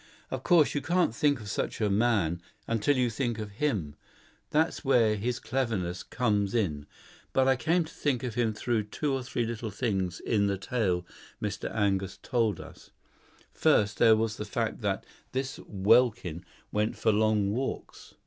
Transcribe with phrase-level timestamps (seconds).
[0.31, 3.93] "Of course you can't think of such a man, until you do think of him.
[4.49, 6.87] That's where his cleverness comes in.
[7.33, 10.57] But I came to think of him through two or three little things in the
[10.57, 11.05] tale
[11.39, 11.71] Mr.
[11.71, 12.89] Angus told us.
[13.53, 18.15] First, there was the fact that this Welkin went for long walks.